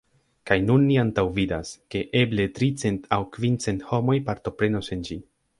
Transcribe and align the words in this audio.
Kaj 0.51 0.55
nun 0.67 0.85
ni 0.91 0.95
antaŭvidas, 1.01 1.73
ke 1.95 2.01
eble 2.23 2.47
tricent 2.57 3.07
aŭ 3.19 3.23
kvincent 3.37 3.87
homoj 3.93 4.21
partoprenos 4.31 4.95
en 4.99 5.09
ĝi. 5.11 5.21